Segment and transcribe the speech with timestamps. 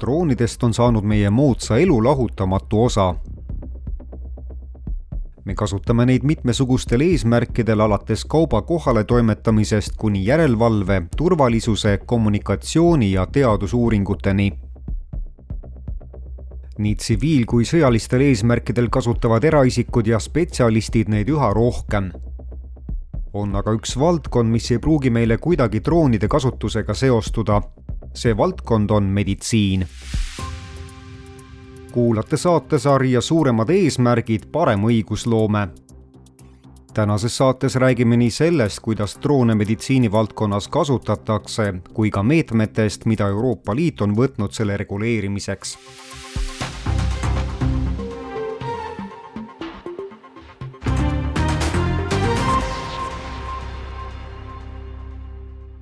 [0.00, 3.14] droonidest on saanud meie moodsa elu lahutamatu osa.
[5.44, 14.52] me kasutame neid mitmesugustel eesmärkidel, alates kauba kohaletoimetamisest kuni järelevalve, turvalisuse, kommunikatsiooni ja teadusuuringuteni.
[16.78, 22.12] nii tsiviil- kui sõjalistel eesmärkidel kasutavad eraisikud ja spetsialistid neid üha rohkem
[23.36, 27.60] on aga üks valdkond, mis ei pruugi meile kuidagi droonide kasutusega seostuda.
[28.16, 29.86] See valdkond on meditsiin.
[31.92, 35.68] kuulate saatesarja Suuremad eesmärgid, parem õigusloome.
[36.94, 44.00] tänases saates räägime nii sellest, kuidas droone meditsiinivaldkonnas kasutatakse, kui ka meetmetest, mida Euroopa Liit
[44.00, 45.78] on võtnud selle reguleerimiseks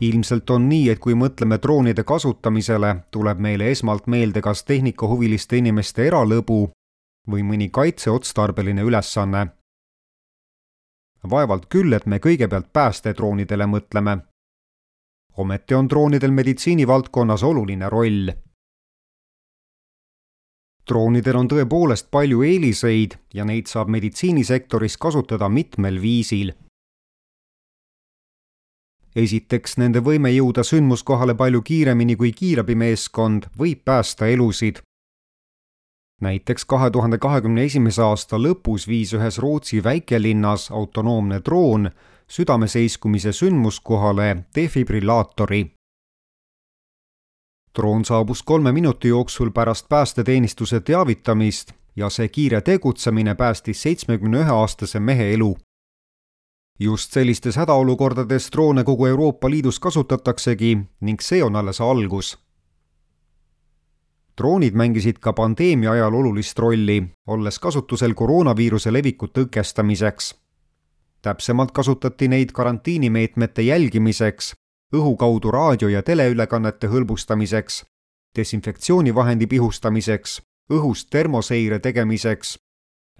[0.00, 6.06] ilmselt on nii, et kui mõtleme droonide kasutamisele, tuleb meile esmalt meelde kas tehnikahuviliste inimeste
[6.06, 6.68] eralõbu
[7.30, 9.46] või mõni kaitseotstarbeline ülesanne.
[11.30, 14.18] vaevalt küll, et me kõigepealt päästedroonidele mõtleme.
[15.36, 18.30] ometi on droonidel meditsiinivaldkonnas oluline roll.
[20.88, 26.52] droonidel on tõepoolest palju eeliseid ja neid saab meditsiinisektoris kasutada mitmel viisil
[29.18, 34.82] esiteks, nende võime jõuda sündmuskohale palju kiiremini kui kiirabimeeskond võib päästa elusid.
[36.20, 41.90] näiteks kahe tuhande kahekümne esimese aasta lõpus viis ühes Rootsi väikelinnas autonoomne droon
[42.28, 45.70] südameseiskumise sündmuskohale defibrillaatori.
[47.78, 54.50] droon saabus kolme minuti jooksul pärast päästeteenistuse teavitamist ja see kiire tegutsemine päästis seitsmekümne ühe
[54.50, 55.56] aastase mehe elu
[56.80, 62.38] just sellistes hädaolukordades droone kogu Euroopa Liidus kasutataksegi ning see on alles algus.
[64.38, 70.34] droonid mängisid ka pandeemia ajal olulist rolli, olles kasutusel koroonaviiruse leviku tõkestamiseks.
[71.22, 74.54] täpsemalt kasutati neid karantiinimeetmete jälgimiseks,
[74.94, 77.84] õhu kaudu raadio- ja teleülekannete hõlbustamiseks,
[78.36, 82.58] desinfektsioonivahendi pihustamiseks, õhust termoseire tegemiseks,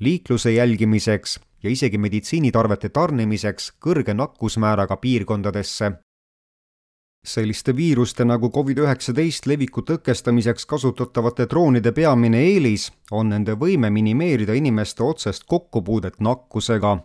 [0.01, 5.93] liikluse jälgimiseks ja isegi meditsiinitarvete tarnimiseks kõrge nakkusmääraga piirkondadesse.
[7.27, 15.03] selliste viiruste nagu Covid-19 leviku tõkestamiseks kasutatavate droonide peamine eelis on nende võime minimeerida inimeste
[15.03, 16.99] otsest kokkupuudet nakkusega.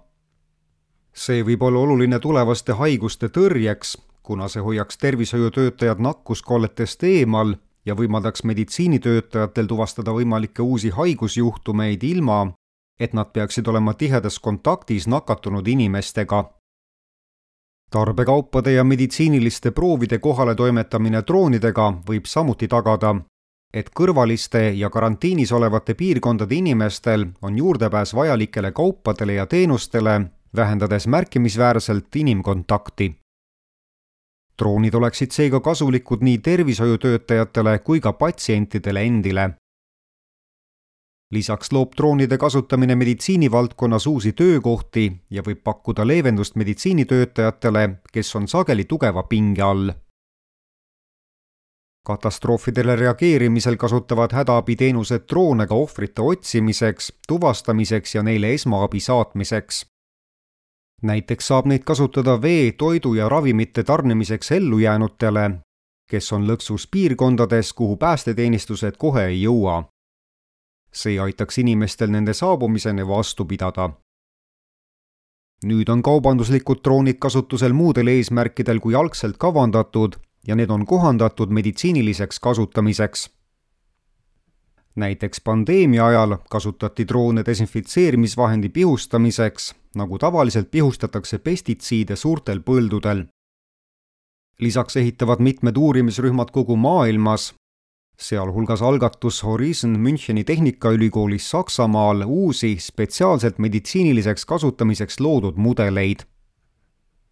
[1.13, 7.55] see võib olla oluline tulevaste haiguste tõrjeks, kuna see hoiaks tervishoiutöötajad nakkuskolletest eemal
[7.85, 12.53] ja võimaldaks meditsiinitöötajatel tuvastada võimalikke uusi haigusjuhtumeid ilma,
[13.03, 16.43] et nad peaksid olema tihedas kontaktis nakatunud inimestega.
[17.91, 23.15] tarbekaupade ja meditsiiniliste proovide kohaletoimetamine droonidega võib samuti tagada,
[23.73, 30.21] et kõrvaliste ja karantiinis olevate piirkondade inimestel on juurdepääs vajalikele kaupadele ja teenustele,
[30.55, 33.19] vähendades märkimisväärselt inimkontakti.
[34.61, 39.53] droonid oleksid seega kasulikud nii tervishoiutöötajatele kui ka patsientidele endile
[41.33, 48.85] lisaks loob droonide kasutamine meditsiinivaldkonnas uusi töökohti ja võib pakkuda leevendust meditsiinitöötajatele, kes on sageli
[48.85, 49.91] tugeva pinge all.
[52.07, 59.85] katastroofidele reageerimisel kasutavad hädaabiteenused droone ka ohvrite otsimiseks, tuvastamiseks ja neile esmaabi saatmiseks.
[61.01, 65.51] näiteks saab neid kasutada vee, toidu ja ravimite tarnimiseks ellujäänutele,
[66.11, 69.92] kes on lõksus piirkondades, kuhu päästeteenistused kohe ei jõua
[70.93, 73.89] see aitaks inimestel nende saabumiseni vastu pidada.
[75.65, 80.15] nüüd on kaubanduslikud droonid kasutusel muudel eesmärkidel kui algselt kavandatud
[80.47, 83.29] ja need on kohandatud meditsiiniliseks kasutamiseks.
[84.95, 93.25] näiteks pandeemia ajal kasutati droone desinfitseerimisvahendi pihustamiseks, nagu tavaliselt pihustatakse pestitsiide suurtel põldudel
[94.59, 97.53] lisaks ehitavad mitmed uurimisrühmad kogu maailmas
[98.17, 106.19] sealhulgas algatus Horizon Müncheni Tehnikaülikoolis Saksamaal uusi spetsiaalselt meditsiiniliseks kasutamiseks loodud mudeleid.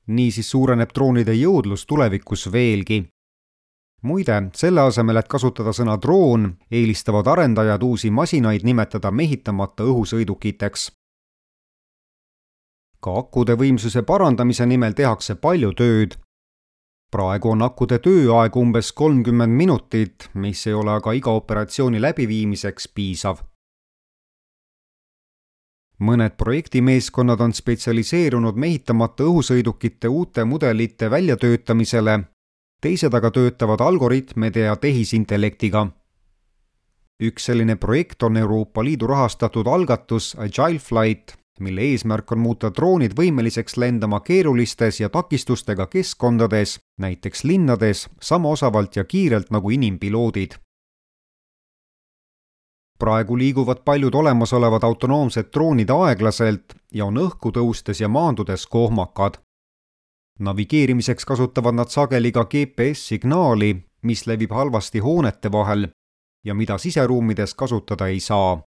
[0.07, 3.05] niisiis suureneb droonide jõudlus tulevikus veelgi.
[4.01, 10.91] muide, selle asemel, et kasutada sõna droon, eelistavad arendajad uusi masinaid nimetada mehitamata õhusõidukiteks.
[12.99, 16.17] ka akude võimsuse parandamise nimel tehakse palju tööd
[17.11, 23.47] praegu on akude tööaeg umbes kolmkümmend minutit, mis ei ole aga iga operatsiooni läbiviimiseks piisav.
[26.01, 32.15] mõned projektimeeskonnad on spetsialiseerunud mehitamata õhusõidukite uute mudelite väljatöötamisele,
[32.81, 35.87] teised aga töötavad algoritmide ja tehisintellektiga.
[37.21, 43.13] üks selline projekt on Euroopa Liidu rahastatud algatus Agile Flight, mille eesmärk on muuta droonid
[43.17, 50.57] võimeliseks lendama keerulistes ja takistustega keskkondades, näiteks linnades, sama osavalt ja kiirelt nagu inimpiloodid.
[53.01, 59.39] praegu liiguvad paljud olemasolevad autonoomsed droonid aeglaselt ja on õhku tõustes ja maandudes kohmakad.
[60.39, 63.71] navigeerimiseks kasutavad nad sageli ka GPS-signaali,
[64.01, 65.87] mis levib halvasti hoonete vahel
[66.45, 68.61] ja mida siseruumides kasutada ei saa.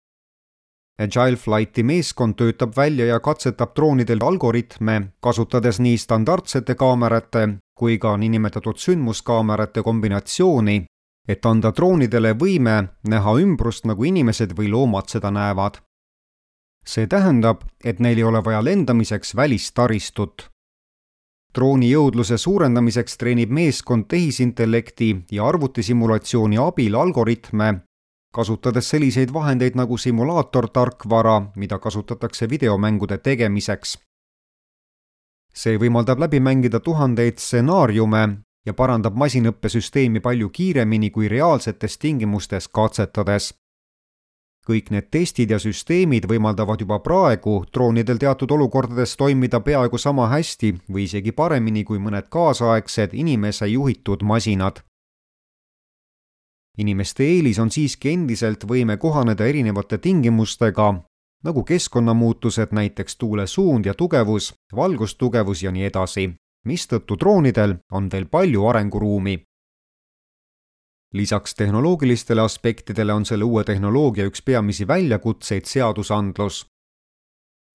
[1.01, 7.47] Agile Flighti meeskond töötab välja ja katsetab droonidel algoritme, kasutades nii standardsete kaamerate
[7.81, 10.83] kui ka niinimetatud sündmuskaamerate kombinatsiooni,
[11.27, 12.75] et anda droonidele võime
[13.09, 15.81] näha ümbrust, nagu inimesed või loomad seda näevad.
[16.85, 20.49] see tähendab, et neil ei ole vaja lendamiseks välistaristut.
[21.55, 27.81] drooni jõudluse suurendamiseks treenib meeskond tehisintellekti ja arvutisimulatsiooni abil algoritme,
[28.31, 33.99] kasutades selliseid vahendeid nagu simulaatortarkvara, mida kasutatakse videomängude tegemiseks.
[35.53, 43.53] see võimaldab läbi mängida tuhandeid stsenaariume ja parandab masinõppesüsteemi palju kiiremini kui reaalsetes tingimustes katsetades.
[44.67, 50.75] kõik need testid ja süsteemid võimaldavad juba praegu droonidel teatud olukordades toimida peaaegu sama hästi
[50.89, 54.79] või isegi paremini kui mõned kaasaegsed inimese juhitud masinad
[56.81, 60.93] inimeste eelis on siiski endiselt võime kohaneda erinevate tingimustega,
[61.43, 66.27] nagu keskkonnamuutused, näiteks tuule suund ja tugevus, valgustugevus ja nii edasi,
[66.65, 69.41] mistõttu droonidel on veel palju arenguruumi.
[71.13, 76.65] lisaks tehnoloogilistele aspektidele on selle uue tehnoloogia üks peamisi väljakutseid seadusandlus.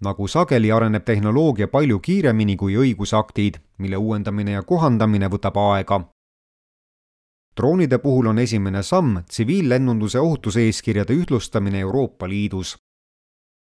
[0.03, 6.16] nagu sageli areneb tehnoloogia palju kiiremini kui õigusaktid, mille uuendamine ja kohandamine võtab aega
[7.57, 12.77] droonide puhul on esimene samm tsiviillennunduse ohutuseeskirjade ühtlustamine Euroopa Liidus.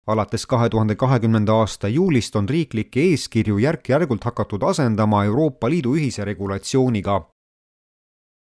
[0.07, 6.25] alates kahe tuhande kahekümnenda aasta juulist on riiklikke eeskirju järk-järgult hakatud asendama Euroopa Liidu ühise
[6.25, 7.30] regulatsiooniga.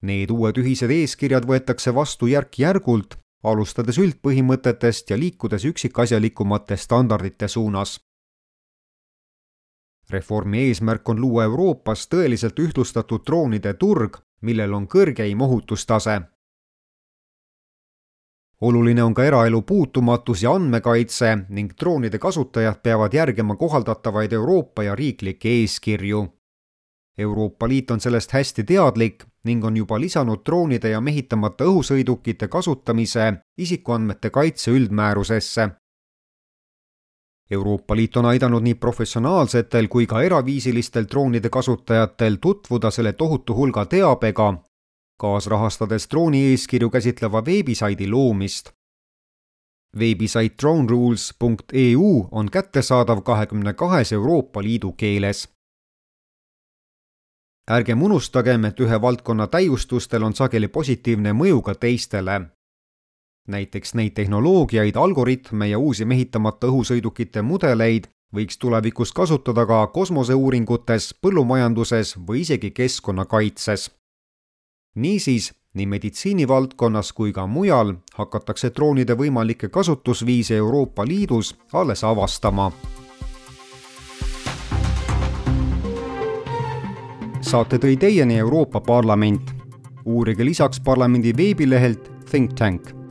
[0.02, 7.98] Need uued ühised eeskirjad võetakse vastu järk-järgult, alustades üldpõhimõtetest ja liikudes üksikasjalikumate standardite suunas
[10.10, 16.20] reformi eesmärk on luua Euroopas tõeliselt ühtlustatud droonide turg, millel on kõrgeim ohutustase.
[18.60, 24.94] oluline on ka eraelu puutumatus ja andmekaitse ning droonide kasutajad peavad järgima kohaldatavaid Euroopa ja
[24.94, 26.28] riiklikke eeskirju.
[27.18, 33.32] Euroopa Liit on sellest hästi teadlik ning on juba lisanud droonide ja mehitamata õhusõidukite kasutamise
[33.58, 35.68] isikuandmete kaitse üldmäärusesse
[37.50, 43.84] Euroopa Liit on aidanud nii professionaalsetel kui ka eraviisilistel droonide kasutajatel tutvuda selle tohutu hulga
[43.86, 44.54] teabega,
[45.20, 48.70] kaasrahastades drooni eeskirju käsitleva veebisaidi loomist.
[49.98, 55.48] veebisait dronerules.eu on kättesaadav kahekümne kahes Euroopa Liidu keeles.
[57.70, 62.53] ärgem unustagem, et ühe valdkonna täiustustel on sageli positiivne mõju ka teistele
[63.48, 72.16] näiteks neid tehnoloogiaid, algoritme ja uusi mehitamata õhusõidukite mudeleid võiks tulevikus kasutada ka kosmoseuuringutes, põllumajanduses
[72.26, 73.90] või isegi keskkonnakaitses.
[74.94, 82.72] niisiis, nii meditsiinivaldkonnas kui ka mujal hakatakse droonide võimalikke kasutusviise Euroopa Liidus alles avastama.
[87.40, 89.54] saate tõi teieni Euroopa Parlament.
[90.04, 93.03] uurige lisaks parlamendi veebilehelt Think Tank